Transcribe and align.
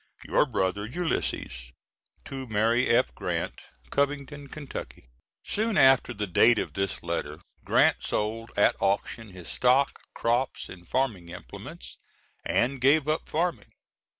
Your 0.25 0.47
Brother, 0.47 0.87
ULYSSES. 0.87 1.73
To 2.25 2.47
MARY 2.47 2.87
F. 2.89 3.13
GRANT, 3.13 3.61
Covington, 3.91 4.47
Ky. 4.49 5.09
[Soon 5.43 5.77
after 5.77 6.11
the 6.11 6.25
date 6.25 6.57
of 6.57 6.73
this 6.73 7.03
letter 7.03 7.39
Grant 7.63 7.97
sold 8.01 8.49
at 8.57 8.75
auction 8.79 9.29
his 9.29 9.47
stock, 9.47 9.99
crops, 10.15 10.69
and 10.69 10.87
farming 10.89 11.29
implements, 11.29 11.99
and 12.43 12.81
gave 12.81 13.07
up 13.07 13.29
farming. 13.29 13.73